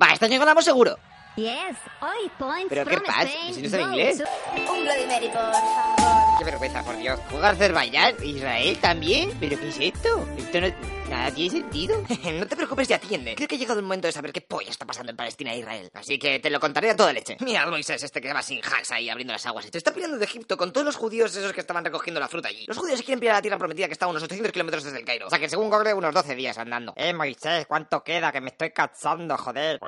Va, 0.00 0.12
esta 0.12 0.26
año 0.26 0.38
ganamos 0.38 0.64
seguro. 0.64 0.98
Yes, 1.36 1.76
hoy 2.00 2.30
points 2.38 2.66
¿Pero 2.68 2.84
qué 2.84 2.96
from 2.96 3.06
pasa? 3.06 3.22
Spain 3.22 3.54
Si 3.54 3.62
no 3.62 3.68
sabe 3.68 3.82
go 3.84 3.88
inglés. 3.90 4.22
Un 4.54 4.84
Bloody 4.84 5.06
Mary, 5.06 5.28
por 5.28 5.40
favor. 5.40 6.11
Qué 6.42 6.50
vergüenza, 6.50 6.82
por 6.82 6.96
Dios. 6.96 7.20
¿Juega 7.30 7.50
Azerbaiyán? 7.50 8.16
¿Israel 8.20 8.76
también? 8.78 9.30
¿Pero 9.38 9.60
qué 9.60 9.68
es 9.68 9.78
esto? 9.78 10.26
Esto 10.36 10.60
no... 10.60 11.02
Nada 11.12 11.30
tiene 11.30 11.50
sentido. 11.50 12.02
no 12.38 12.46
te 12.46 12.56
preocupes 12.56 12.88
y 12.88 12.94
atiende. 12.94 13.34
Creo 13.34 13.46
que 13.46 13.56
ha 13.56 13.58
llegado 13.58 13.78
el 13.78 13.84
momento 13.84 14.06
de 14.08 14.12
saber 14.12 14.32
qué 14.32 14.40
polla 14.40 14.70
está 14.70 14.86
pasando 14.86 15.10
en 15.10 15.16
Palestina 15.16 15.52
e 15.52 15.58
Israel. 15.58 15.90
Así 15.92 16.18
que 16.18 16.40
te 16.40 16.48
lo 16.48 16.58
contaré 16.58 16.88
a 16.88 16.96
toda 16.96 17.12
leche. 17.12 17.36
Mira 17.40 17.62
al 17.62 17.70
Moisés 17.70 18.02
este 18.02 18.22
que 18.22 18.32
va 18.32 18.40
sin 18.40 18.60
hacks 18.60 18.92
ahí 18.92 19.10
abriendo 19.10 19.34
las 19.34 19.44
aguas. 19.44 19.66
Se 19.70 19.76
está 19.76 19.92
pirando 19.92 20.16
de 20.16 20.24
Egipto 20.24 20.56
con 20.56 20.72
todos 20.72 20.86
los 20.86 20.96
judíos 20.96 21.36
esos 21.36 21.52
que 21.52 21.60
estaban 21.60 21.84
recogiendo 21.84 22.18
la 22.18 22.28
fruta 22.28 22.48
allí. 22.48 22.64
Los 22.66 22.78
judíos 22.78 22.98
se 22.98 23.04
quieren 23.04 23.20
pillar 23.20 23.34
a 23.34 23.38
la 23.38 23.42
tierra 23.42 23.58
prometida 23.58 23.88
que 23.88 23.92
está 23.92 24.06
a 24.06 24.08
unos 24.08 24.22
800 24.22 24.52
kilómetros 24.52 24.84
desde 24.84 25.00
el 25.00 25.04
Cairo. 25.04 25.26
O 25.26 25.30
sea 25.30 25.38
que 25.38 25.50
según 25.50 25.68
Google 25.68 25.92
unos 25.92 26.14
12 26.14 26.34
días 26.34 26.56
andando. 26.56 26.94
Eh, 26.96 27.12
Moisés, 27.12 27.66
¿cuánto 27.66 28.02
queda? 28.02 28.32
Que 28.32 28.40
me 28.40 28.48
estoy 28.48 28.70
cansando, 28.70 29.36
joder. 29.36 29.80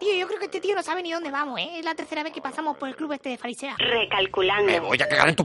Tío, 0.00 0.14
yo 0.14 0.26
creo 0.26 0.38
que 0.38 0.46
este 0.46 0.62
tío 0.62 0.74
no 0.74 0.82
sabe 0.82 1.02
ni 1.02 1.12
dónde 1.12 1.30
vamos, 1.30 1.60
¿eh? 1.60 1.80
Es 1.80 1.84
la 1.84 1.94
tercera 1.94 2.22
vez 2.22 2.32
que 2.32 2.40
pasamos 2.40 2.78
por 2.78 2.88
el 2.88 2.96
club 2.96 3.12
este 3.12 3.28
de 3.28 3.36
farisea. 3.36 3.76
Recalculando. 3.76 4.72
Me 4.72 4.80
voy 4.80 5.02
a 5.02 5.06
cagar 5.06 5.28
en 5.28 5.36
tu. 5.36 5.44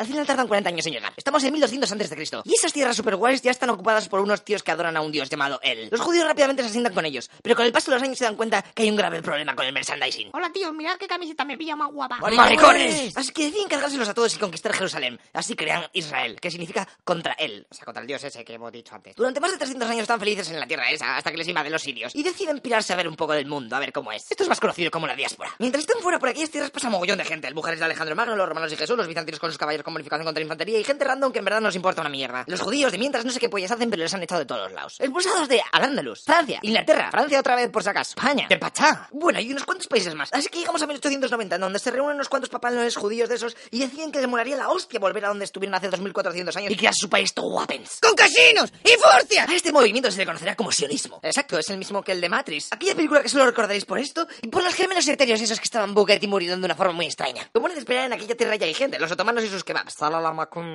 Al 0.00 0.06
final 0.06 0.26
tardan 0.26 0.48
40 0.48 0.70
años 0.70 0.86
en 0.86 0.94
llegar. 0.94 1.12
Estamos 1.14 1.44
en 1.44 1.52
1200 1.52 1.92
antes 1.92 2.08
de 2.08 2.16
Cristo. 2.16 2.40
Y 2.46 2.54
esas 2.54 2.72
tierras 2.72 2.96
super 2.96 3.16
guays 3.16 3.42
ya 3.42 3.50
están 3.50 3.68
ocupadas 3.68 4.08
por 4.08 4.20
unos 4.20 4.42
tíos 4.42 4.62
que 4.62 4.70
adoran 4.70 4.96
a 4.96 5.02
un 5.02 5.12
dios 5.12 5.28
llamado 5.28 5.60
él. 5.62 5.90
Los 5.90 6.00
judíos 6.00 6.26
rápidamente 6.26 6.62
se 6.62 6.70
asientan 6.70 6.94
con 6.94 7.04
ellos, 7.04 7.30
pero 7.42 7.54
con 7.54 7.66
el 7.66 7.70
paso 7.70 7.90
de 7.90 7.98
los 7.98 8.02
años 8.02 8.16
se 8.16 8.24
dan 8.24 8.34
cuenta 8.34 8.62
que 8.62 8.84
hay 8.84 8.88
un 8.88 8.96
grave 8.96 9.20
problema 9.20 9.54
con 9.54 9.66
el 9.66 9.74
merchandising. 9.74 10.30
Hola, 10.32 10.50
tío, 10.50 10.72
mirad 10.72 10.96
qué 10.96 11.06
camiseta 11.06 11.44
me 11.44 11.58
pilla 11.58 11.76
más 11.76 11.92
guapa. 11.92 12.16
¡Maricones! 12.16 13.14
Así 13.14 13.30
que 13.30 13.44
deciden 13.44 13.68
cargárselos 13.68 14.08
a 14.08 14.14
todos 14.14 14.34
y 14.34 14.38
conquistar 14.38 14.72
Jerusalén. 14.72 15.20
Así 15.34 15.54
crean 15.54 15.86
Israel, 15.92 16.40
que 16.40 16.50
significa 16.50 16.88
contra 17.04 17.34
él. 17.34 17.66
O 17.70 17.74
sea, 17.74 17.84
contra 17.84 18.00
el 18.00 18.06
dios 18.06 18.24
ese 18.24 18.42
que 18.42 18.54
hemos 18.54 18.72
dicho 18.72 18.94
antes. 18.94 19.14
Durante 19.16 19.38
más 19.40 19.50
de 19.50 19.58
300 19.58 19.86
años 19.86 20.00
están 20.00 20.18
felices 20.18 20.48
en 20.48 20.58
la 20.58 20.66
tierra 20.66 20.90
esa, 20.90 21.18
hasta 21.18 21.30
que 21.30 21.36
les 21.36 21.48
invaden 21.48 21.72
los 21.72 21.82
sirios. 21.82 22.14
Y 22.14 22.22
deciden 22.22 22.60
pirarse 22.60 22.94
a 22.94 22.96
ver 22.96 23.06
un 23.06 23.16
poco 23.16 23.34
del 23.34 23.44
mundo, 23.44 23.76
a 23.76 23.78
ver 23.78 23.92
cómo 23.92 24.12
es. 24.12 24.30
Esto 24.30 24.44
es 24.44 24.48
más 24.48 24.60
conocido 24.60 24.90
como 24.90 25.06
la 25.06 25.14
diáspora. 25.14 25.50
Mientras 25.58 25.84
estén 25.84 26.00
fuera 26.00 26.18
por 26.18 26.30
aquellas 26.30 26.50
tierras 26.50 26.70
pasa 26.70 26.88
mogollón 26.88 27.18
de 27.18 27.26
gente. 27.26 27.48
El 27.48 27.54
mujeres 27.54 27.80
de 27.80 27.84
Alejandro 27.84 28.16
Magno, 28.16 28.34
los 28.34 28.48
romanos 28.48 28.72
y 28.72 28.76
Jesús, 28.76 28.96
los 28.96 29.06
bizantinos 29.06 29.38
con 29.38 29.50
sus 29.50 29.58
caballeros 29.58 29.89
con 29.92 30.24
contra 30.24 30.42
infantería 30.42 30.78
y 30.78 30.84
gente 30.84 31.04
random 31.04 31.32
que 31.32 31.38
en 31.38 31.44
verdad 31.44 31.60
nos 31.60 31.74
importa 31.74 32.00
una 32.00 32.10
mierda. 32.10 32.44
Los 32.46 32.60
judíos 32.60 32.92
de 32.92 32.98
mientras 32.98 33.24
no 33.24 33.32
sé 33.32 33.40
qué 33.40 33.48
pollas 33.48 33.70
hacen, 33.70 33.90
pero 33.90 34.02
les 34.02 34.14
han 34.14 34.22
echado 34.22 34.40
de 34.40 34.46
todos 34.46 34.62
los 34.62 34.72
lados. 34.72 34.96
Expulsados 34.98 35.48
de 35.48 35.62
Al-Ándalus, 35.72 36.24
Francia, 36.24 36.60
Inglaterra, 36.62 37.10
Francia 37.10 37.40
otra 37.40 37.56
vez 37.56 37.70
por 37.70 37.82
si 37.82 37.88
acaso, 37.88 38.14
España, 38.16 38.46
de 38.48 38.56
Pachá. 38.56 39.08
Bueno, 39.12 39.40
y 39.40 39.50
unos 39.50 39.64
cuantos 39.64 39.86
países 39.86 40.14
más. 40.14 40.32
Así 40.32 40.48
que 40.48 40.58
llegamos 40.58 40.82
a 40.82 40.86
1890, 40.86 41.54
en 41.56 41.60
donde 41.60 41.78
se 41.78 41.90
reúnen 41.90 42.16
unos 42.16 42.28
cuantos 42.28 42.50
papalones 42.50 42.96
judíos 42.96 43.28
de 43.28 43.34
esos 43.34 43.56
y 43.70 43.80
deciden 43.80 44.12
que 44.12 44.20
les 44.20 44.28
molaría 44.28 44.56
la 44.56 44.68
hostia 44.70 45.00
volver 45.00 45.24
a 45.24 45.28
donde 45.28 45.44
estuvieron 45.44 45.74
hace 45.74 45.88
2400 45.88 46.56
años 46.56 46.72
y 46.72 46.76
crear 46.76 46.94
su 46.94 47.08
país 47.08 47.32
todo 47.34 47.50
guapens. 47.50 47.98
¡Con 48.00 48.14
casinos 48.14 48.72
y 48.84 48.90
furcia! 48.90 49.46
A 49.48 49.54
este 49.54 49.72
movimiento 49.72 50.10
se 50.10 50.18
le 50.18 50.26
conocerá 50.26 50.54
como 50.56 50.72
sionismo. 50.72 51.20
Exacto, 51.22 51.58
es 51.58 51.68
el 51.70 51.78
mismo 51.78 52.02
que 52.02 52.12
el 52.12 52.20
de 52.20 52.28
Matrix. 52.28 52.68
Aquella 52.72 52.94
película 52.94 53.22
que 53.22 53.28
solo 53.28 53.46
recordaréis 53.46 53.84
por 53.84 53.98
esto 53.98 54.26
y 54.42 54.48
por 54.48 54.62
los 54.62 54.74
gemelos 54.74 55.06
etéreos 55.08 55.40
esos 55.40 55.58
que 55.58 55.64
estaban 55.64 55.94
buquet 55.94 56.22
y 56.22 56.26
muriendo 56.26 56.56
de 56.56 56.64
una 56.64 56.74
forma 56.74 56.92
muy 56.92 57.06
extraña. 57.06 57.48
Como 57.52 57.66
era 57.66 57.74
de 57.74 57.80
esperar 57.80 58.06
en 58.06 58.12
aquella 58.12 58.36
tierra 58.36 58.56
ya 58.56 58.66
hay 58.66 58.74
gente, 58.74 58.98
los 58.98 59.10
otomanos 59.10 59.44
y 59.44 59.48
sus 59.48 59.64
kebabs. 59.64 59.79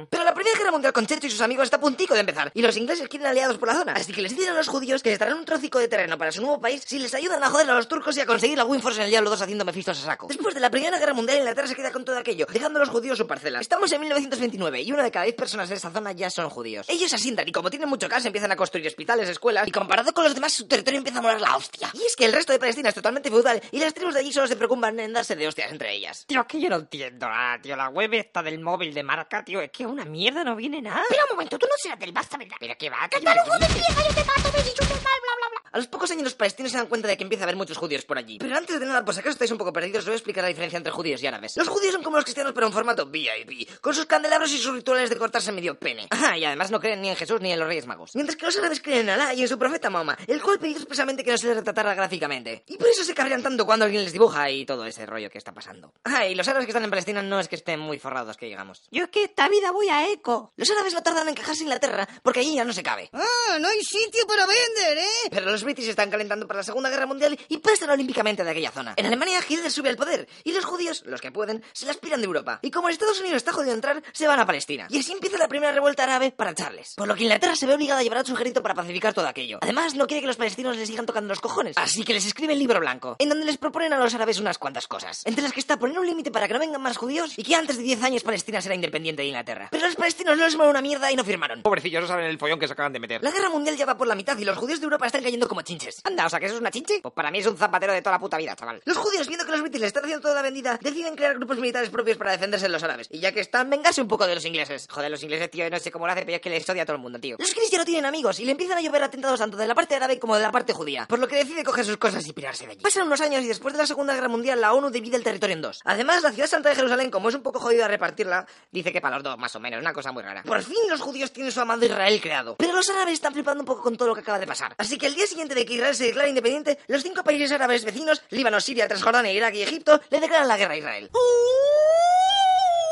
Pero 0.10 0.23
la 0.23 0.33
primera 0.33 0.58
guerra 0.58 0.71
mundial 0.71 0.93
con 0.93 1.05
Checho 1.05 1.27
y 1.27 1.32
sus 1.32 1.42
amigos 1.42 1.66
está 1.66 1.77
a 1.77 1.80
puntico 1.80 2.14
de 2.14 2.21
empezar 2.21 2.52
y 2.54 2.61
los 2.61 2.76
ingleses 2.77 3.08
quieren 3.08 3.27
aliados 3.27 3.58
por 3.58 3.67
la 3.67 3.76
zona. 3.76 3.93
Así 3.93 4.14
que 4.14 4.21
les 4.21 4.36
dicen 4.36 4.54
a 4.54 4.55
los 4.55 4.67
judíos 4.67 5.04
que 5.04 5.10
les 5.10 5.20
darán 5.20 5.38
un 5.38 5.45
trocico 5.45 5.80
de 5.80 5.88
terreno 5.88 6.17
para 6.17 6.32
su 6.32 6.42
nuevo 6.42 6.60
país 6.60 6.83
si 6.86 6.99
les 6.99 7.14
ayudan 7.14 7.43
a 7.43 7.49
joder 7.49 7.70
a 7.70 7.73
los 7.73 7.88
turcos 7.88 8.17
y 8.17 8.21
a 8.21 8.26
conseguir 8.26 8.58
la 8.58 8.66
Winforce 8.66 8.99
en 8.99 9.05
el 9.05 9.10
Diablo 9.10 9.30
2 9.30 9.42
haciendo 9.42 9.66
mefistos 9.66 9.99
a 9.99 10.05
saco. 10.05 10.27
Después 10.27 10.54
de 10.54 10.61
la 10.61 10.70
primera 10.70 10.98
guerra 10.98 11.14
mundial, 11.14 11.39
Inglaterra 11.39 11.67
se 11.67 11.76
queda 11.76 11.92
con 11.92 12.05
todo 12.05 12.17
aquello, 12.17 12.45
dejando 12.52 12.80
a 12.80 12.82
los 12.82 12.89
judíos 12.89 13.17
su 13.17 13.27
parcela. 13.27 13.60
Estamos 13.60 13.92
en 13.92 13.99
1929 14.02 14.82
y 14.82 14.92
una 14.92 15.04
de 15.04 15.11
cada 15.11 15.26
diez 15.26 15.36
personas 15.36 15.70
de 15.70 15.76
esta 15.76 15.92
zona 15.92 16.11
ya 16.11 16.30
son 16.30 16.49
judíos. 16.49 16.87
Ellos 16.89 17.14
asientan 17.14 17.48
y 17.48 17.52
como 17.52 17.70
tienen 17.70 17.89
mucho 17.89 18.08
gas 18.08 18.26
empiezan 18.26 18.52
a 18.52 18.55
construir 18.55 18.87
hospitales, 18.87 19.30
escuelas 19.30 19.67
y 19.67 19.72
comparado 19.72 20.14
con 20.14 20.23
los 20.23 20.33
demás 20.33 20.54
su 20.54 20.67
territorio 20.67 20.98
empieza 20.99 21.20
a 21.20 21.22
molar 21.22 21.42
la 21.42 21.55
hostia. 21.55 21.89
Y 21.93 22.04
es 22.05 22.16
que 22.16 22.26
el 22.26 22.33
resto 22.33 22.54
de 22.54 22.60
Palestina 22.60 22.89
es 22.89 22.95
totalmente 22.95 23.30
feudal 23.30 23.61
y 23.72 23.80
las 23.80 23.93
tribus 23.93 24.14
de 24.14 24.22
allí 24.22 24.32
solo 24.32 24.48
se 24.48 24.55
preocupan 24.55 24.99
en 24.99 25.14
darse 25.14 25.36
de 25.36 25.48
hostias 25.48 25.72
entre 25.72 25.93
ellas. 25.93 26.26
Tío, 26.26 26.45
que 26.48 26.60
yo 26.60 26.70
no 26.70 26.77
entiendo 26.77 27.27
nada, 27.27 27.61
tío. 27.61 27.76
La 27.76 27.89
web 27.89 28.14
esta 28.14 28.42
del 28.42 28.60
móvil 28.60 28.85
de 28.94 29.04
marca, 29.04 29.44
tío, 29.44 29.62
es 29.62 29.72
que 29.72 29.86
una 29.86 30.06
mierda 30.06 30.44
no 30.44 30.56
viene 30.56 30.82
nada. 30.82 31.02
Espera 31.04 31.23
un 31.30 31.36
momento, 31.36 31.58
tú 31.58 31.66
no 31.66 31.78
serás 31.78 32.00
del 32.00 32.12
basta, 32.12 32.38
¿verdad? 32.38 32.58
Pero 32.60 32.73
qué 32.78 32.90
va. 32.90 33.08
¡Catalujo 33.10 33.58
de 33.60 33.68
vieja, 33.73 34.08
yo 34.08 34.16
te 34.16 34.23
mato, 34.26 34.52
me 34.54 34.60
he 34.60 34.64
dicho 34.64 34.84
mal, 34.84 35.00
bla, 35.02 35.36
bla, 35.38 35.50
bla! 35.50 35.70
A 35.72 35.78
los 35.78 35.88
pocos 35.88 36.10
años 36.12 36.23
los 36.23 36.36
palestinos 36.36 36.72
se 36.72 36.78
dan 36.78 36.88
cuenta 36.88 37.08
de 37.08 37.18
que 37.18 37.23
empieza 37.23 37.44
a 37.44 37.46
haber 37.46 37.58
muchos 37.58 37.78
judíos 37.78 38.06
por 38.06 38.18
allí. 38.18 38.38
Pero 38.40 38.56
antes 38.56 38.80
de 38.80 38.86
nada, 38.86 39.04
por 39.04 39.14
si 39.14 39.20
acaso 39.20 39.34
estáis 39.34 39.52
un 39.52 39.58
poco 39.58 39.73
perdidos, 39.73 40.00
os 40.00 40.06
voy 40.06 40.14
a 40.14 40.16
explicar 40.16 40.44
la 40.44 40.48
diferencia 40.48 40.78
entre 40.78 40.92
judíos 40.92 41.22
y 41.22 41.28
árabes. 41.28 41.58
Los 41.58 41.68
judíos 41.68 41.94
son 41.94 42.02
como 42.02 42.16
los 42.16 42.23
cristianos, 42.23 42.54
pero 42.54 42.68
en 42.68 42.72
formato 42.73 43.06
VIP, 43.08 43.82
con 43.82 43.94
sus 43.94 44.06
candelabros 44.06 44.54
y 44.54 44.58
sus 44.58 44.73
rituales 44.73 45.10
de 45.10 45.17
cortarse 45.17 45.52
medio 45.52 45.78
pene. 45.78 46.08
Ajá, 46.10 46.38
y 46.38 46.46
además 46.46 46.72
no 46.72 46.80
creen 46.80 47.02
ni 47.02 47.10
en 47.10 47.16
Jesús 47.17 47.42
ni 47.42 47.52
en 47.52 47.60
los 47.60 47.67
Reyes 47.67 47.88
Magos. 47.88 48.12
Mientras 48.16 48.38
que 48.38 48.46
los 48.46 48.58
árabes 48.58 48.82
creen 48.82 49.02
en 49.02 49.10
Alá 49.10 49.34
y 49.34 49.42
en 49.42 49.48
su 49.50 49.60
profeta 49.60 49.90
Mahoma, 49.90 50.17
el 50.28 50.42
cual 50.42 50.60
pidió 50.60 50.78
expresamente 50.78 51.26
que 51.26 51.32
no 51.32 51.38
se 51.38 51.48
les 51.48 51.58
retratara 51.58 51.94
gráficamente. 51.94 52.64
Y 52.67 52.78
por 52.78 52.88
eso 52.88 53.04
se 53.04 53.14
cabrean 53.14 53.44
tanto 53.44 53.66
cuando 53.66 53.84
alguien 53.84 54.04
les 54.04 54.14
dibuja 54.14 54.50
y 54.50 54.66
todo 54.66 54.86
ese 54.86 55.06
rollo 55.06 55.30
que 55.30 55.38
está 55.38 55.54
pasando. 55.54 55.94
Ah, 56.06 56.26
y 56.26 56.36
los 56.36 56.48
árabes 56.48 56.67
que 56.67 56.72
están 56.72 56.86
en 56.86 56.90
Palestina 56.90 57.22
no 57.22 57.38
es 57.40 57.50
que 57.50 57.56
estén 57.56 57.82
muy 57.82 58.00
forrados 58.00 58.38
que 58.38 58.48
Yo 58.91 59.05
es 59.05 59.09
que 59.09 59.23
esta 59.25 59.47
vida 59.49 59.71
voy 59.71 59.89
a 59.89 60.09
eco. 60.09 60.53
Los 60.55 60.69
árabes 60.71 60.93
no 60.93 61.03
tardan 61.03 61.23
en 61.23 61.30
encajarse 61.30 61.61
en 61.61 61.67
Inglaterra 61.67 62.08
porque 62.23 62.41
allí 62.41 62.55
ya 62.55 62.65
no 62.65 62.73
se 62.73 62.83
cabe. 62.83 63.09
Ah, 63.13 63.58
no 63.59 63.67
hay 63.67 63.81
sitio 63.83 64.25
para 64.27 64.45
vender, 64.45 64.97
¿eh? 64.97 65.30
Pero 65.30 65.52
los 65.52 65.63
british 65.63 65.89
están 65.89 66.09
calentando 66.09 66.47
para 66.47 66.59
la 66.59 66.63
Segunda 66.63 66.89
Guerra 66.89 67.05
Mundial 67.05 67.39
y 67.47 67.58
pasan 67.58 67.89
olímpicamente 67.89 68.43
de 68.43 68.49
aquella 68.49 68.71
zona. 68.71 68.93
En 68.97 69.05
Alemania 69.05 69.39
Hitler 69.47 69.71
sube 69.71 69.89
al 69.89 69.97
poder 69.97 70.27
y 70.43 70.52
los 70.52 70.65
judíos, 70.65 71.03
los 71.05 71.21
que 71.21 71.31
pueden, 71.31 71.63
se 71.73 71.86
las 71.86 71.97
piran 71.97 72.21
de 72.21 72.25
Europa. 72.25 72.59
Y 72.61 72.71
como 72.71 72.89
Estados 72.89 73.19
Unidos 73.19 73.37
está 73.37 73.52
jodido 73.52 73.73
entrar, 73.73 74.02
se 74.13 74.27
van 74.27 74.39
a 74.39 74.45
Palestina. 74.45 74.87
Y 74.89 74.99
así 74.99 75.11
empieza 75.11 75.37
la 75.37 75.47
primera 75.47 75.71
revuelta 75.71 76.03
árabe 76.03 76.31
para 76.31 76.52
echarles. 76.52 76.93
Por 76.95 77.07
lo 77.07 77.15
que 77.15 77.23
Inglaterra 77.23 77.55
se 77.55 77.65
ve 77.65 77.73
obligada 77.73 77.99
a 77.99 78.03
llevar 78.03 78.19
a 78.19 78.25
su 78.25 78.33
ejército 78.33 78.61
para 78.61 78.75
pacificar 78.75 79.13
todo 79.13 79.27
aquello. 79.27 79.59
Además, 79.61 79.95
no 79.95 80.07
quiere 80.07 80.21
que 80.21 80.27
los 80.27 80.37
palestinos 80.37 80.77
les 80.77 80.87
sigan 80.87 81.05
tocando 81.05 81.30
los 81.30 81.42
cojones. 81.42 81.77
Así 81.77 82.03
que 82.03 82.13
les 82.13 82.25
escribe 82.25 82.53
el 82.53 82.59
libro 82.59 82.80
blanco, 82.80 83.15
en 83.19 83.30
donde 83.30 83.45
les 83.45 83.57
proponen 83.57 83.93
a 83.93 83.99
los 83.99 84.13
árabes 84.13 84.39
unas 84.39 84.57
cuantas 84.57 84.87
cosas. 84.87 85.21
Entre 85.25 85.43
las 85.43 85.53
que 85.53 85.59
está 85.59 85.77
poner 85.77 85.99
un 85.99 86.05
límite 86.07 86.31
para 86.31 86.47
que 86.47 86.53
no 86.53 86.59
vengan 86.59 86.81
más 86.81 86.97
judíos 86.97 87.33
y 87.37 87.43
que 87.43 87.55
antes 87.55 87.77
de 87.77 87.83
10 87.83 88.03
años 88.03 88.23
Palestina 88.23 88.61
será 88.65 88.76
independiente 88.76 89.21
de 89.21 89.30
Inglaterra. 89.30 89.70
Pero 89.71 89.86
los 89.86 89.95
palestinos 89.95 90.37
no 90.37 90.43
les 90.43 90.55
mola 90.55 90.70
una 90.70 90.81
mierda 90.81 91.11
y 91.11 91.15
no 91.15 91.23
firmaron. 91.23 91.61
Pobrecillos, 91.61 92.02
no 92.02 92.08
saben 92.08 92.26
el 92.26 92.37
follón 92.37 92.59
que 92.59 92.67
se 92.67 92.73
acaban 92.73 92.92
de 92.92 92.99
meter. 92.99 93.23
La 93.23 93.31
guerra 93.31 93.49
mundial 93.49 93.77
ya 93.77 93.86
va 93.86 93.98
por 93.98 94.08
la 94.08 94.15
mitad 94.15 94.37
y 94.37 94.43
los 94.43 94.58
judíos 94.58 94.80
de 94.80 94.86
Europa 94.86 95.05
están 95.05 95.23
cayendo 95.23 95.48
como 95.48 95.61
chinches. 95.61 96.02
Anda, 96.03 96.26
o 96.26 96.30
sea, 96.30 96.39
que 96.39 96.48
eso 96.48 96.55
es 96.55 96.61
una 96.61 96.71
chinche. 96.71 96.99
Pues 97.02 97.14
para 97.14 97.31
mí 97.31 97.39
es 97.39 97.48
un 97.48 97.58
zapatero 97.58 97.93
de 97.93 98.02
toda 98.02 98.15
la 98.15 98.20
puta 98.20 98.37
vida, 98.37 98.55
chaval. 98.55 98.81
Los 98.86 98.98
judíos, 98.98 99.27
viendo 99.27 99.45
que 99.45 99.52
los 99.52 99.61
british 99.61 99.80
les 99.80 99.87
están 99.87 100.04
haciendo 100.04 100.21
toda 100.21 100.36
la 100.36 100.42
vendida, 100.42 100.77
deciden 100.81 101.15
crear 101.15 101.36
grupos 101.36 101.58
militares 101.58 101.89
propios 101.89 102.17
para 102.17 102.31
defenderse 102.31 102.65
de 102.65 102.71
los 102.71 102.83
árabes. 102.83 103.08
Y 103.11 103.20
ya 103.20 103.31
que 103.31 103.39
están, 103.39 103.70
vengarse 103.70 104.02
un 104.02 104.08
poco 104.08 104.27
de 104.27 104.36
los 104.36 104.45
ingleses. 104.45 104.87
Joder, 104.89 105.11
los 105.11 105.21
ingleses, 105.23 105.49
tío, 105.52 105.70
no 105.70 105.80
sé 105.80 105.92
cómo 105.92 106.08
lo 106.08 106.11
hacen, 106.11 106.25
pero 106.25 106.37
es 106.37 106.42
que 106.42 106.49
les 106.49 106.67
odia 106.70 106.83
a 106.83 106.86
todo 106.86 106.95
el 106.95 107.02
mundo, 107.02 107.20
tío. 107.20 107.37
Los 107.39 107.54
cristianos 107.54 107.86
tienen 107.86 108.05
amigos 108.05 108.39
y 108.39 108.45
le 108.45 108.52
empiezan 108.52 108.77
a 108.77 108.81
llover 108.81 109.04
atentados 109.04 109.39
tanto 109.39 109.58
de 109.58 109.67
la 109.67 109.75
parte 109.75 109.95
árabe 109.95 110.20
como 110.20 110.36
de 110.36 110.42
la 110.42 110.52
parte 110.52 110.73
judía, 110.73 111.05
por 111.08 111.20
lo 111.20 111.27
que 111.27 111.36
decide 111.36 111.64
coger 111.64 111.86
sus 111.86 111.98
cosas 111.98 112.27
y 112.27 112.33
pirarse 112.33 112.65
de 112.65 112.71
allí. 112.73 112.81
Pasan 112.81 113.08
unos 113.08 113.21
años 113.21 113.43
y 113.43 113.48
después 113.48 113.73
de 113.73 113.80
la 113.80 113.87
Segunda 113.87 114.14
Guerra 114.14 114.27
Mundial 114.27 114.59
la 114.61 114.73
ONU 114.73 114.89
divide 114.89 115.17
el 115.17 115.23
territorio 115.23 115.55
en 115.55 115.61
dos. 115.61 115.81
Además, 115.83 116.23
la 116.23 116.31
ciudad 116.31 116.48
santa 116.48 116.70
de 116.70 116.75
Jerusalén, 116.75 117.11
como 117.11 117.30
es 117.30 117.36
un 117.36 117.43
poco 117.43 117.59
jodida 117.59 117.87
repartirla, 117.87 118.48
Dice 118.71 118.92
que 118.92 119.02
para 119.02 119.16
los 119.16 119.23
dos, 119.23 119.38
más 119.38 119.55
o 119.55 119.60
menos, 119.60 119.80
una 119.80 119.93
cosa 119.93 120.11
muy 120.11 120.23
rara. 120.23 120.43
por 120.43 120.61
fin 120.64 120.76
los 120.89 121.02
judíos 121.02 121.32
tienen 121.32 121.52
su 121.52 121.61
amado 121.61 121.86
Israel 121.86 122.20
creado. 122.21 122.55
Pero 122.58 122.73
los 122.73 122.89
árabes 122.89 123.14
están 123.14 123.33
flipando 123.33 123.61
un 123.61 123.66
poco 123.66 123.82
con 123.82 123.95
todo 123.95 124.10
lo 124.10 124.16
que 124.16 124.21
acaba 124.21 124.39
de 124.39 124.48
pasar. 124.48 124.76
Así 124.77 124.98
que 124.98 125.08
el 125.08 125.16
día 125.16 125.27
siguiente 125.27 125.55
de 125.55 125.66
que 125.66 125.76
Israel 125.76 125.95
se 125.95 126.05
declara 126.05 126.27
independiente, 126.27 126.80
los 126.88 127.04
cinco 127.04 127.23
países 127.23 127.52
árabes 127.52 127.86
vecinos, 127.86 128.22
Líbano, 128.30 128.60
Siria, 128.60 128.88
Transjordania, 128.88 129.31
Irak 129.31 129.56
y 129.56 129.62
Egipto, 129.63 130.02
le 130.10 130.19
declaran 130.19 130.48
la 130.48 130.57
guerra 130.57 130.74
a 130.74 130.78
Israel. 130.78 131.10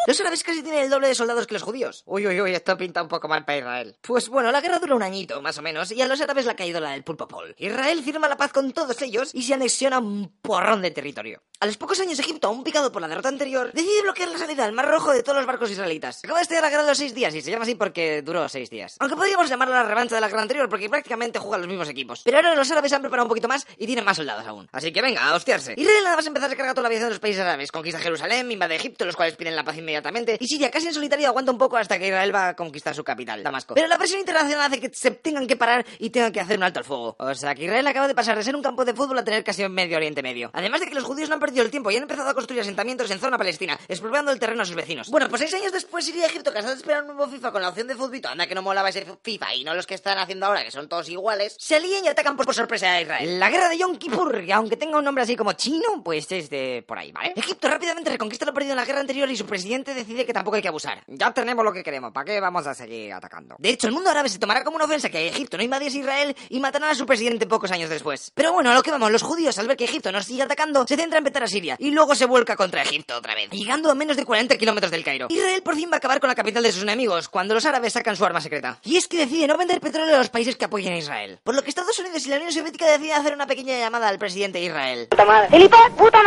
Los 0.05 0.19
árabes 0.19 0.43
casi 0.43 0.61
tienen 0.61 0.83
el 0.83 0.89
doble 0.89 1.07
de 1.07 1.15
soldados 1.15 1.47
que 1.47 1.53
los 1.53 1.63
judíos. 1.63 2.03
Uy, 2.05 2.27
uy, 2.27 2.41
uy, 2.41 2.53
esto 2.53 2.75
pinta 2.75 3.01
un 3.01 3.07
poco 3.07 3.29
mal 3.29 3.45
para 3.45 3.59
Israel. 3.59 3.95
Pues 4.01 4.27
bueno, 4.27 4.51
la 4.51 4.59
guerra 4.59 4.79
dura 4.79 4.95
un 4.95 5.03
añito, 5.03 5.41
más 5.41 5.57
o 5.57 5.61
menos, 5.61 5.91
y 5.93 6.01
a 6.01 6.07
los 6.07 6.19
árabes 6.19 6.43
le 6.43 6.51
ha 6.51 6.55
caído 6.57 6.81
la 6.81 6.91
del 6.91 7.05
pulpo 7.05 7.25
pol. 7.25 7.55
Israel 7.57 8.03
firma 8.03 8.27
la 8.27 8.35
paz 8.35 8.51
con 8.51 8.73
todos 8.73 9.01
ellos 9.01 9.31
y 9.33 9.43
se 9.43 9.53
anexiona 9.53 9.99
un 9.99 10.29
porrón 10.41 10.81
de 10.81 10.91
territorio. 10.91 11.41
A 11.61 11.65
los 11.65 11.77
pocos 11.77 11.97
años 12.01 12.19
Egipto, 12.19 12.49
aún 12.49 12.65
picado 12.65 12.91
por 12.91 13.01
la 13.01 13.07
derrota 13.07 13.29
anterior, 13.29 13.71
decide 13.71 14.01
bloquear 14.01 14.29
la 14.29 14.37
salida 14.37 14.65
al 14.65 14.73
Mar 14.73 14.89
Rojo 14.89 15.13
de 15.13 15.23
todos 15.23 15.37
los 15.37 15.45
barcos 15.45 15.71
israelitas. 15.71 16.19
Acaba 16.21 16.39
de 16.39 16.43
estallar 16.43 16.63
la 16.63 16.69
guerra 16.69 16.83
de 16.83 16.89
los 16.89 16.97
seis 16.97 17.15
días 17.15 17.33
y 17.33 17.41
se 17.41 17.51
llama 17.51 17.63
así 17.63 17.75
porque 17.75 18.21
duró 18.21 18.49
seis 18.49 18.69
días. 18.69 18.97
Aunque 18.99 19.15
podríamos 19.15 19.47
llamarla 19.47 19.83
la 19.83 19.87
revancha 19.87 20.15
de 20.15 20.19
la 20.21 20.27
guerra 20.27 20.41
anterior 20.41 20.67
porque 20.67 20.89
prácticamente 20.89 21.39
juegan 21.39 21.61
los 21.61 21.69
mismos 21.69 21.87
equipos. 21.87 22.23
Pero 22.25 22.35
ahora 22.35 22.53
los 22.55 22.69
árabes 22.69 22.91
han 22.91 23.01
preparado 23.01 23.23
un 23.23 23.29
poquito 23.29 23.47
más 23.47 23.65
y 23.77 23.85
tienen 23.85 24.03
más 24.03 24.17
soldados 24.17 24.45
aún. 24.45 24.67
Así 24.73 24.91
que 24.91 25.01
venga, 25.01 25.23
a 25.23 25.35
hostiarse. 25.35 25.75
Israel 25.77 26.03
nada 26.03 26.17
más 26.17 26.27
empezar 26.27 26.51
a 26.51 26.55
cargar 26.57 26.73
toda 26.73 26.83
la 26.83 26.87
aviación 26.87 27.07
de 27.07 27.13
los 27.13 27.21
países 27.21 27.41
árabes. 27.41 27.71
Conquista 27.71 28.01
Jerusalén, 28.01 28.51
invade 28.51 28.75
Egipto, 28.75 29.05
los 29.05 29.15
cuales 29.15 29.37
piden 29.37 29.55
la 29.55 29.63
paz 29.63 29.77
inmediata 29.77 29.92
inmediatamente 29.93 30.37
y 30.39 30.47
Siria 30.47 30.71
casi 30.71 30.87
en 30.87 30.93
solitario 30.93 31.27
aguanta 31.27 31.51
un 31.51 31.57
poco 31.57 31.77
hasta 31.77 31.99
que 31.99 32.07
Israel 32.07 32.33
va 32.33 32.49
a 32.49 32.55
conquistar 32.55 32.95
su 32.95 33.03
capital, 33.03 33.43
Damasco. 33.43 33.75
Pero 33.75 33.87
la 33.87 33.97
presión 33.97 34.19
internacional 34.19 34.67
hace 34.67 34.79
que 34.79 34.89
se 34.93 35.11
tengan 35.11 35.47
que 35.47 35.55
parar 35.55 35.85
y 35.99 36.09
tengan 36.09 36.31
que 36.31 36.39
hacer 36.39 36.57
un 36.57 36.63
alto 36.63 36.79
al 36.79 36.85
fuego. 36.85 37.15
O 37.19 37.35
sea 37.35 37.53
que 37.55 37.65
Israel 37.65 37.85
acaba 37.87 38.07
de 38.07 38.15
pasar 38.15 38.37
de 38.37 38.43
ser 38.43 38.55
un 38.55 38.61
campo 38.61 38.85
de 38.85 38.93
fútbol 38.93 39.19
a 39.19 39.23
tener 39.23 39.43
casi 39.43 39.63
un 39.63 39.71
Medio 39.71 39.97
Oriente 39.97 40.23
Medio. 40.23 40.49
Además 40.53 40.81
de 40.81 40.87
que 40.87 40.95
los 40.95 41.03
judíos 41.03 41.29
no 41.29 41.35
han 41.35 41.39
perdido 41.39 41.63
el 41.63 41.71
tiempo 41.71 41.91
y 41.91 41.97
han 41.97 42.03
empezado 42.03 42.29
a 42.29 42.33
construir 42.33 42.61
asentamientos 42.61 43.09
en 43.11 43.19
zona 43.19 43.37
palestina, 43.37 43.79
expropiando 43.87 44.31
el 44.31 44.39
terreno 44.39 44.63
a 44.63 44.65
sus 44.65 44.75
vecinos. 44.75 45.09
Bueno, 45.09 45.29
pues 45.29 45.41
seis 45.41 45.53
años 45.53 45.71
después 45.71 46.05
Siria 46.05 46.23
y 46.23 46.25
Egipto 46.25 46.51
cansados 46.51 46.77
de 46.77 46.81
esperar 46.81 47.01
un 47.01 47.15
nuevo 47.15 47.27
FIFA 47.27 47.51
con 47.51 47.61
la 47.61 47.69
opción 47.69 47.87
de 47.87 47.95
fútbol, 47.95 48.13
anda 48.25 48.47
que 48.47 48.55
no 48.55 48.61
molaba 48.61 48.89
ese 48.89 49.05
FIFA 49.23 49.55
y 49.55 49.63
no 49.63 49.73
los 49.73 49.87
que 49.87 49.95
están 49.95 50.17
haciendo 50.17 50.45
ahora, 50.45 50.63
que 50.63 50.71
son 50.71 50.87
todos 50.87 51.09
iguales, 51.09 51.55
se 51.57 51.75
alían 51.75 52.05
y 52.05 52.07
atacan 52.07 52.35
por, 52.35 52.45
por 52.45 52.53
sorpresa 52.53 52.91
a 52.91 53.01
Israel. 53.01 53.39
La 53.39 53.49
guerra 53.49 53.69
de 53.69 53.77
Yom 53.77 53.97
Kippur, 53.97 54.45
que 54.45 54.53
aunque 54.53 54.77
tenga 54.77 54.97
un 54.97 55.03
nombre 55.03 55.23
así 55.23 55.35
como 55.35 55.53
chino, 55.53 56.03
pues 56.03 56.31
es 56.31 56.49
de 56.49 56.83
por 56.87 56.99
ahí, 56.99 57.11
¿vale? 57.11 57.33
Egipto 57.35 57.67
rápidamente 57.67 58.09
reconquista 58.09 58.45
lo 58.45 58.53
perdido 58.53 58.73
en 58.73 58.77
la 58.77 58.85
guerra 58.85 58.99
anterior 58.99 59.29
y 59.29 59.35
su 59.35 59.45
presidente 59.45 59.82
decide 59.91 60.25
que 60.25 60.33
tampoco 60.33 60.55
hay 60.55 60.61
que 60.61 60.67
abusar. 60.67 61.03
Ya 61.07 61.31
tenemos 61.33 61.65
lo 61.65 61.73
que 61.73 61.83
queremos, 61.83 62.11
¿para 62.11 62.25
qué 62.25 62.39
vamos 62.39 62.67
a 62.67 62.73
seguir 62.73 63.11
atacando? 63.13 63.55
De 63.57 63.69
hecho, 63.69 63.87
el 63.87 63.93
mundo 63.93 64.09
árabe 64.09 64.29
se 64.29 64.39
tomará 64.39 64.63
como 64.63 64.75
una 64.75 64.85
ofensa 64.85 65.09
que 65.09 65.27
Egipto 65.27 65.57
no 65.57 65.63
invadiese 65.63 65.97
Israel 65.97 66.35
y 66.49 66.59
matarán 66.59 66.91
a 66.91 66.95
su 66.95 67.05
presidente 67.05 67.47
pocos 67.47 67.71
años 67.71 67.89
después. 67.89 68.31
Pero 68.35 68.53
bueno, 68.53 68.71
a 68.71 68.75
lo 68.75 68.83
que 68.83 68.91
vamos, 68.91 69.11
los 69.11 69.23
judíos 69.23 69.57
al 69.57 69.67
ver 69.67 69.77
que 69.77 69.85
Egipto 69.85 70.11
nos 70.11 70.25
sigue 70.25 70.43
atacando, 70.43 70.85
se 70.87 70.95
centra 70.95 71.17
en 71.17 71.23
petar 71.23 71.43
a 71.43 71.47
Siria 71.47 71.75
y 71.79 71.91
luego 71.91 72.15
se 72.15 72.25
vuelca 72.25 72.55
contra 72.55 72.81
Egipto 72.83 73.17
otra 73.17 73.35
vez, 73.35 73.49
llegando 73.49 73.89
a 73.89 73.95
menos 73.95 74.15
de 74.15 74.25
40 74.25 74.57
kilómetros 74.57 74.91
del 74.91 75.03
Cairo. 75.03 75.27
Israel 75.29 75.61
por 75.63 75.75
fin 75.75 75.89
va 75.91 75.95
a 75.95 75.97
acabar 75.97 76.19
con 76.19 76.27
la 76.27 76.35
capital 76.35 76.63
de 76.63 76.71
sus 76.71 76.83
enemigos 76.83 77.29
cuando 77.29 77.53
los 77.53 77.65
árabes 77.65 77.93
sacan 77.93 78.15
su 78.15 78.25
arma 78.25 78.41
secreta. 78.41 78.79
Y 78.83 78.97
es 78.97 79.07
que 79.07 79.17
decide 79.17 79.47
no 79.47 79.57
vender 79.57 79.81
petróleo 79.81 80.15
a 80.15 80.19
los 80.19 80.29
países 80.29 80.55
que 80.55 80.65
apoyen 80.65 80.93
a 80.93 80.97
Israel. 80.97 81.39
Por 81.43 81.55
lo 81.55 81.63
que 81.63 81.69
Estados 81.69 81.97
Unidos 81.99 82.25
y 82.25 82.29
la 82.29 82.35
Unión 82.37 82.51
Soviética 82.51 82.85
deciden 82.85 83.15
hacer 83.15 83.33
una 83.33 83.47
pequeña 83.47 83.77
llamada 83.77 84.07
al 84.07 84.19
presidente 84.19 84.59
de 84.59 84.65
Israel. 84.65 85.07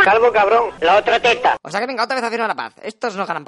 Calvo 0.05 0.32
cabrón, 0.32 0.70
la 0.81 0.97
otra 0.97 1.20
teta. 1.20 1.56
O 1.62 1.70
sea 1.70 1.81
que 1.81 1.87
venga 1.87 2.05
otra 2.05 2.17
vez 2.17 2.25
a 2.25 2.31
firmar 2.31 2.49
la 2.49 2.55
paz. 2.55 2.75
Estos 2.82 3.14
no 3.17 3.26
ganan 3.26 3.44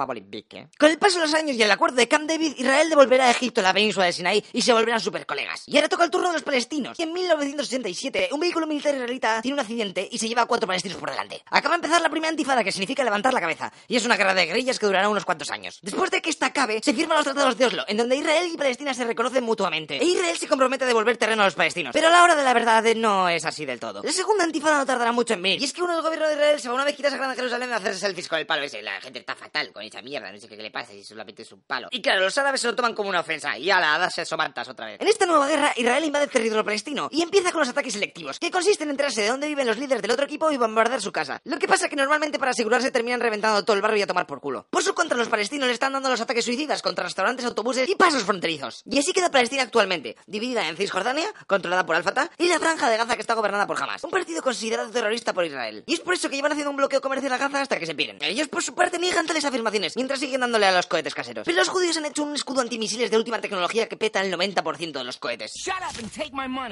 ¿eh? 0.51 0.67
Con 0.77 0.89
el 0.89 0.97
paso 0.97 1.19
de 1.19 1.25
los 1.25 1.33
años 1.33 1.55
y 1.55 1.63
el 1.63 1.71
acuerdo 1.71 1.97
de 1.97 2.07
Camp 2.07 2.27
David, 2.27 2.53
Israel 2.57 2.89
devolverá 2.89 3.25
a 3.25 3.31
Egipto 3.31 3.61
la 3.61 3.73
península 3.73 4.05
de 4.05 4.13
Sinaí 4.13 4.43
y 4.53 4.61
se 4.61 4.73
volverán 4.73 4.99
super 4.99 5.25
colegas. 5.25 5.63
Y 5.67 5.75
ahora 5.75 5.89
toca 5.89 6.03
el 6.03 6.11
turno 6.11 6.27
de 6.27 6.33
los 6.33 6.43
palestinos. 6.43 6.97
Y 6.99 7.03
en 7.03 7.13
1967, 7.13 8.29
un 8.31 8.39
vehículo 8.39 8.67
militar 8.67 8.93
israelita 8.93 9.41
tiene 9.41 9.53
un 9.53 9.59
accidente 9.59 10.07
y 10.11 10.17
se 10.17 10.27
lleva 10.27 10.43
a 10.43 10.45
cuatro 10.45 10.67
palestinos 10.67 10.97
por 10.97 11.09
delante. 11.09 11.41
Acaba 11.49 11.75
de 11.75 11.85
empezar 11.85 12.01
la 12.01 12.09
primera 12.09 12.29
antifada, 12.29 12.63
que 12.63 12.71
significa 12.71 13.03
levantar 13.03 13.33
la 13.33 13.41
cabeza. 13.41 13.71
Y 13.87 13.95
es 13.95 14.05
una 14.05 14.15
guerra 14.15 14.33
de 14.33 14.45
guerrillas 14.45 14.79
que 14.79 14.85
durará 14.85 15.09
unos 15.09 15.25
cuantos 15.25 15.49
años. 15.49 15.79
Después 15.81 16.11
de 16.11 16.21
que 16.21 16.29
esta 16.29 16.47
acabe, 16.47 16.81
se 16.83 16.93
firman 16.93 17.17
los 17.17 17.25
tratados 17.25 17.57
de 17.57 17.65
Oslo, 17.65 17.83
en 17.87 17.97
donde 17.97 18.15
Israel 18.15 18.49
y 18.53 18.57
Palestina 18.57 18.93
se 18.93 19.03
reconocen 19.05 19.43
mutuamente. 19.43 19.97
E 19.97 20.05
Israel 20.05 20.37
se 20.37 20.47
compromete 20.47 20.83
a 20.83 20.87
devolver 20.87 21.17
terreno 21.17 21.41
a 21.41 21.45
los 21.45 21.55
palestinos. 21.55 21.93
Pero 21.93 22.07
a 22.07 22.11
la 22.11 22.23
hora 22.23 22.35
de 22.35 22.43
la 22.43 22.53
verdad 22.53 22.83
no 22.95 23.29
es 23.29 23.45
así 23.45 23.65
del 23.65 23.79
todo. 23.79 24.01
La 24.03 24.11
segunda 24.11 24.43
antifada 24.43 24.77
no 24.77 24.85
tardará 24.85 25.11
mucho 25.11 25.33
en 25.33 25.41
venir. 25.41 25.61
Y 25.61 25.65
es 25.65 25.73
que 25.73 25.81
uno 25.81 25.93
del 25.93 26.03
gobierno 26.03 26.27
de 26.27 26.33
Israel 26.33 26.59
se 26.59 26.69
va 26.69 26.75
una 26.75 26.85
vez 26.85 26.99
a 27.05 27.09
Gran 27.09 27.35
Jerusalén 27.35 27.71
a 27.71 27.77
hacerse 27.77 27.99
selfies 27.99 28.27
con 28.27 28.39
el 28.39 28.45
palo 28.45 28.63
ese. 28.63 28.81
La 28.81 28.99
gente 29.01 29.19
está 29.19 29.35
fatal 29.35 29.71
con 29.71 29.83
esa 29.89 30.01
mierda, 30.01 30.31
no 30.31 30.39
sé 30.39 30.47
qué 30.47 30.57
le 30.57 30.71
pasa 30.71 30.93
si 30.93 31.03
solamente 31.03 31.43
es 31.43 31.51
un 31.51 31.61
palo. 31.61 31.87
Y 31.91 32.01
claro, 32.01 32.21
los 32.21 32.37
árabes 32.37 32.61
se 32.61 32.67
lo 32.67 32.75
toman 32.75 32.93
como 32.93 33.09
una 33.09 33.19
ofensa. 33.19 33.57
Y 33.57 33.69
a 33.69 33.79
la 33.79 33.95
hada 33.95 34.09
se 34.09 34.25
somantas 34.25 34.69
otra 34.69 34.85
vez. 34.85 35.01
En 35.01 35.07
esta 35.07 35.25
nueva 35.25 35.47
guerra, 35.47 35.73
Israel 35.75 36.03
invade 36.03 36.25
el 36.25 36.31
territorio 36.31 36.63
palestino 36.63 37.09
y 37.11 37.21
empieza 37.21 37.51
con 37.51 37.59
los 37.59 37.69
ataques 37.69 37.93
selectivos, 37.93 38.39
que 38.39 38.51
consisten 38.51 38.87
en 38.87 38.91
enterarse 38.91 39.21
de 39.21 39.27
dónde 39.27 39.47
viven 39.47 39.67
los 39.67 39.77
líderes 39.77 40.01
del 40.01 40.11
otro 40.11 40.25
equipo 40.25 40.51
y 40.51 40.57
bombardear 40.57 41.01
su 41.01 41.11
casa. 41.11 41.41
Lo 41.43 41.57
que 41.57 41.67
pasa 41.67 41.85
es 41.85 41.89
que 41.89 41.95
normalmente 41.95 42.39
para 42.39 42.51
asegurarse 42.51 42.91
terminan 42.91 43.19
reventando 43.19 43.63
todo 43.63 43.75
el 43.75 43.81
barrio 43.81 43.99
y 43.99 44.01
a 44.03 44.07
tomar 44.07 44.27
por 44.27 44.39
culo. 44.39 44.67
Por 44.69 44.83
su 44.83 44.93
contra, 44.93 45.17
los 45.17 45.29
palestinos 45.29 45.67
le 45.67 45.73
están 45.73 45.93
dando 45.93 46.09
los 46.09 46.21
ataques 46.21 46.45
suicidas 46.45 46.81
contra 46.81 47.03
restaurantes, 47.03 47.45
autobuses 47.45 47.89
y 47.89 47.95
pasos 47.95 48.23
fronterizos. 48.23 48.83
Y 48.89 48.99
así 48.99 49.13
queda 49.13 49.31
Palestina 49.31 49.63
actualmente, 49.63 50.15
dividida 50.27 50.67
en 50.67 50.77
Cisjordania, 50.77 51.27
controlada 51.47 51.85
por 51.85 51.95
Al-Fatah, 51.95 52.29
y 52.37 52.47
la 52.47 52.59
franja 52.59 52.89
de 52.89 52.97
Gaza 52.97 53.15
que 53.15 53.21
está 53.21 53.33
gobernada 53.33 53.65
por 53.67 53.81
Hamas, 53.81 54.03
un 54.03 54.11
partido 54.11 54.41
considerado 54.41 54.89
terrorista 54.91 55.33
por 55.33 55.45
Israel. 55.45 55.83
Y 55.87 55.93
es 55.93 55.99
por 55.99 56.13
eso 56.13 56.29
que 56.29 56.35
llevan 56.35 56.51
haciendo 56.51 56.71
un 56.71 56.77
bloqueo 56.77 57.01
comercial 57.01 57.33
a 57.33 57.37
Gaza 57.37 57.61
hasta 57.61 57.79
que 57.79 57.85
se 57.85 57.95
piren. 57.95 58.17
Ellos 58.21 58.47
por 58.47 58.63
su 58.63 58.75
parte 58.75 58.99
niegan 58.99 59.25
tales 59.25 59.45
afirmaciones, 59.45 59.69
mientras 59.95 60.19
siguen 60.19 60.41
dándole 60.41 60.65
a 60.65 60.71
los 60.71 60.87
cohetes 60.87 61.13
caseros. 61.13 61.45
Pero 61.45 61.57
los 61.57 61.69
judíos 61.69 61.97
han 61.97 62.05
hecho 62.05 62.23
un 62.23 62.35
escudo 62.35 62.61
antimisiles 62.61 63.11
de 63.11 63.17
última 63.17 63.39
tecnología 63.41 63.87
que 63.87 63.97
peta 63.97 64.21
el 64.21 64.33
90% 64.33 64.91
de 64.91 65.03
los 65.03 65.17
cohetes. 65.17 65.53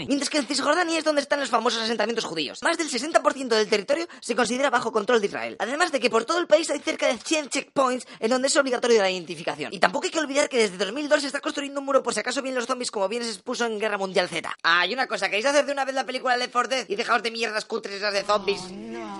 Mientras 0.07 0.29
que 0.29 0.37
en 0.37 0.47
Cisjordania 0.47 0.97
es 0.97 1.03
donde 1.03 1.21
están 1.21 1.39
los 1.39 1.49
famosos 1.49 1.81
asentamientos 1.81 2.25
judíos. 2.25 2.61
Más 2.63 2.77
del 2.77 2.89
60% 2.89 3.47
del 3.47 3.67
territorio 3.67 4.07
se 4.19 4.35
considera 4.35 4.69
bajo 4.69 4.91
control 4.91 5.21
de 5.21 5.27
Israel. 5.27 5.55
Además 5.59 5.91
de 5.91 5.99
que 5.99 6.09
por 6.09 6.25
todo 6.25 6.39
el 6.39 6.47
país 6.47 6.69
hay 6.69 6.79
cerca 6.79 7.07
de 7.07 7.17
100 7.17 7.49
checkpoints 7.49 8.07
en 8.19 8.29
donde 8.29 8.47
es 8.47 8.57
obligatorio 8.57 9.01
la 9.01 9.09
identificación. 9.09 9.73
Y 9.73 9.79
tampoco 9.79 10.05
hay 10.05 10.11
que 10.11 10.19
olvidar 10.19 10.49
que 10.49 10.57
desde 10.57 10.77
2002 10.77 11.21
se 11.21 11.27
está 11.27 11.39
construyendo 11.39 11.79
un 11.79 11.85
muro 11.85 12.03
por 12.03 12.13
si 12.13 12.19
acaso 12.19 12.41
vienen 12.41 12.57
los 12.59 12.67
zombies 12.67 12.91
como 12.91 13.07
bien 13.07 13.23
se 13.23 13.29
expuso 13.29 13.65
en 13.65 13.79
Guerra 13.79 13.97
Mundial 13.97 14.29
Z. 14.29 14.49
Ah, 14.63 14.85
y 14.85 14.93
una 14.93 15.07
cosa, 15.07 15.27
¿queréis 15.27 15.45
hacer 15.45 15.65
de 15.65 15.71
una 15.71 15.85
vez 15.85 15.95
la 15.95 16.05
película 16.05 16.37
de 16.37 16.47
Dead 16.47 16.85
y 16.87 16.95
dejaos 16.95 17.23
de 17.23 17.31
mierdas 17.31 17.65
cutres 17.65 18.01
de 18.01 18.23
zombies? 18.23 18.61
no, 18.71 18.99
no. 18.99 19.16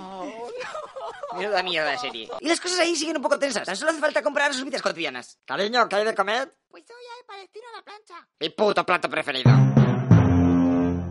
Menuda 1.38 1.64
mierda 1.64 1.92
de 1.92 1.98
serie. 1.98 2.30
Y 2.40 2.48
las 2.48 2.60
cosas 2.60 2.80
ahí 2.80 2.96
siguen 2.96 3.18
un 3.18 3.22
poco 3.24 3.38
tensas. 3.38 3.66
Tan 3.66 3.76
solo 3.76 3.92
hace 3.92 4.00
falta 4.00 4.22
comprar 4.24 4.54
sus 4.54 4.64
vidas 4.64 4.82
cotidianas. 4.82 5.38
Cariño, 5.46 5.88
¿qué 5.88 5.98
hay 5.98 6.06
de 6.06 6.16
comer? 6.16 6.54
Pues 6.70 6.84
hoy 6.90 7.04
hay 7.16 7.24
palestino 7.26 7.66
a 7.74 7.78
la 7.78 7.84
plancha. 7.84 8.28
Mi 8.40 8.50
puto 8.50 8.86
plato 8.86 9.10
preferido. 9.10 9.52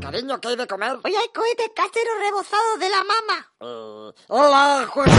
Cariño, 0.00 0.40
¿qué 0.40 0.48
hay 0.48 0.56
de 0.56 0.66
comer? 0.66 0.98
Hoy 1.04 1.14
hay 1.14 1.28
cohetes 1.34 1.70
caseros 1.74 2.18
rebozados 2.20 2.78
de 2.78 2.88
la 2.88 3.04
mama. 3.04 3.52
Eh, 3.60 4.12
hola, 4.28 4.86
juez. 4.88 5.12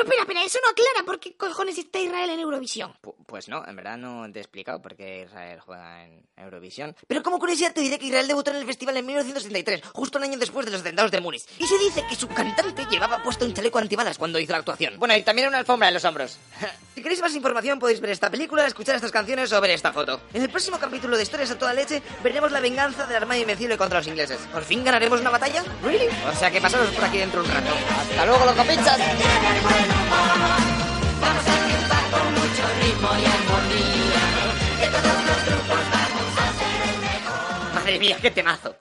Pero 0.00 0.22
espera, 0.22 0.22
espera, 0.22 0.44
eso 0.44 0.58
no 0.64 0.70
aclara 0.70 1.04
por 1.06 1.20
qué 1.20 1.36
cojones 1.36 1.76
está 1.78 1.98
Israel 1.98 2.30
en 2.30 2.40
Eurovisión. 2.40 2.94
Pu- 3.02 3.14
pues 3.26 3.48
no, 3.48 3.66
en 3.66 3.76
verdad 3.76 3.96
no 3.98 4.30
te 4.32 4.38
he 4.38 4.42
explicado 4.42 4.80
por 4.80 4.96
qué 4.96 5.24
Israel 5.26 5.60
juega 5.60 6.04
en 6.04 6.26
Eurovisión. 6.36 6.96
Pero 7.06 7.22
como 7.22 7.38
curiosidad 7.38 7.72
te 7.74 7.80
diré 7.82 7.98
que 7.98 8.06
Israel 8.06 8.26
debutó 8.26 8.50
en 8.50 8.56
el 8.56 8.66
festival 8.66 8.96
en 8.96 9.06
1963, 9.06 9.82
justo 9.92 10.18
un 10.18 10.24
año 10.24 10.38
después 10.38 10.64
de 10.66 10.72
los 10.72 10.80
atentados 10.80 11.10
de 11.10 11.20
Múnich. 11.20 11.44
Y 11.58 11.66
se 11.66 11.78
dice 11.78 12.04
que 12.08 12.16
su 12.16 12.28
cantante 12.28 12.86
llevaba 12.90 13.22
puesto 13.22 13.44
un 13.44 13.52
chaleco 13.54 13.78
antibalas 13.78 14.16
cuando 14.18 14.38
hizo 14.38 14.52
la 14.52 14.58
actuación. 14.58 14.98
Bueno, 14.98 15.16
y 15.16 15.22
también 15.22 15.48
una 15.48 15.58
alfombra 15.58 15.88
en 15.88 15.94
los 15.94 16.04
hombros. 16.04 16.38
si 17.00 17.04
queréis 17.04 17.22
más 17.22 17.34
información 17.34 17.78
podéis 17.78 17.98
ver 17.98 18.10
esta 18.10 18.30
película, 18.30 18.66
escuchar 18.66 18.94
estas 18.94 19.10
canciones 19.10 19.50
o 19.54 19.60
ver 19.62 19.70
esta 19.70 19.90
foto. 19.90 20.20
En 20.34 20.42
el 20.42 20.50
próximo 20.50 20.78
capítulo 20.78 21.16
de 21.16 21.22
Historias 21.22 21.50
a 21.50 21.56
toda 21.56 21.72
leche 21.72 22.02
veremos 22.22 22.52
la 22.52 22.60
venganza 22.60 23.06
del 23.06 23.16
armada 23.16 23.40
invencible 23.40 23.78
contra 23.78 24.00
los 24.00 24.06
ingleses. 24.06 24.36
¿Por 24.52 24.62
fin 24.64 24.84
ganaremos 24.84 25.18
una 25.18 25.30
batalla? 25.30 25.64
¿Really? 25.82 26.08
O 26.30 26.34
sea 26.38 26.50
que 26.50 26.60
pasaros 26.60 26.90
por 26.90 27.04
aquí 27.04 27.16
dentro 27.16 27.40
un 27.40 27.48
rato. 27.48 27.70
¡Hasta 28.02 28.26
luego, 28.26 28.44
los 28.44 28.54
compinchas! 28.54 28.98
Madre 37.74 37.98
mía, 37.98 38.18
qué 38.20 38.30
temazo. 38.30 38.76